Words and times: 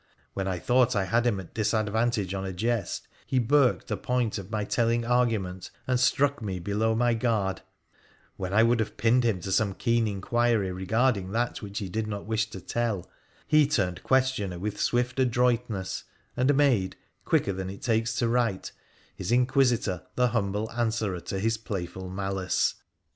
When 0.33 0.47
I 0.47 0.57
thought 0.57 0.95
I 0.95 1.03
had 1.05 1.27
him 1.27 1.39
at 1.39 1.53
disadvantage 1.53 2.33
on 2.33 2.43
a 2.43 2.51
jest, 2.53 3.07
he 3.27 3.37
burked 3.37 3.85
the 3.85 3.97
point 3.97 4.39
of 4.39 4.49
my 4.49 4.63
telling 4.63 5.05
argument, 5.05 5.69
and 5.85 5.99
struck 5.99 6.41
me 6.41 6.57
below 6.57 6.95
my 6.95 7.13
guard; 7.13 7.61
when 8.35 8.51
I 8.51 8.63
would 8.63 8.79
have 8.79 8.97
pinned 8.97 9.23
him 9.23 9.39
to 9.41 9.51
some 9.51 9.75
keen 9.75 10.07
inquiry 10.07 10.71
regarding 10.71 11.33
that 11.33 11.61
which 11.61 11.77
he 11.77 11.87
did 11.87 12.07
not 12.07 12.25
wish 12.25 12.49
to 12.49 12.59
tell, 12.59 13.07
he 13.45 13.67
turned 13.67 14.01
questioner 14.01 14.57
with 14.57 14.81
swift 14.81 15.19
adroitness, 15.19 16.03
and 16.35 16.55
made— 16.55 16.95
quicker 17.23 17.53
than 17.53 17.69
it 17.69 17.83
takes 17.83 18.15
to 18.15 18.27
write— 18.27 18.71
his 19.19 19.31
inquisitor 19.31 20.07
the 20.15 20.29
humble 20.29 20.71
answerer 20.71 21.19
to 21.19 21.37
his 21.37 21.59
playful 21.59 22.09
malice. 22.09 22.73